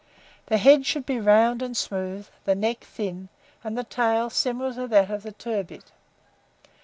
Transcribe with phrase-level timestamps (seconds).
[0.47, 3.29] The head should be round and smooth, the neck thin,
[3.63, 5.91] and the tail similar to that of the turbit.